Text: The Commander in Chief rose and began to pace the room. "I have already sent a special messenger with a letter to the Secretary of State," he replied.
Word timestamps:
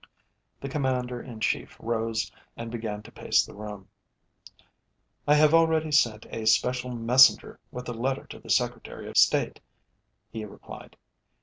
The 0.59 0.67
Commander 0.67 1.21
in 1.21 1.41
Chief 1.41 1.77
rose 1.79 2.31
and 2.57 2.71
began 2.71 3.03
to 3.03 3.11
pace 3.11 3.45
the 3.45 3.53
room. 3.53 3.87
"I 5.27 5.35
have 5.35 5.53
already 5.53 5.91
sent 5.91 6.25
a 6.31 6.47
special 6.47 6.89
messenger 6.89 7.59
with 7.69 7.87
a 7.87 7.93
letter 7.93 8.25
to 8.25 8.39
the 8.39 8.49
Secretary 8.49 9.07
of 9.07 9.15
State," 9.15 9.59
he 10.31 10.43
replied. 10.43 10.97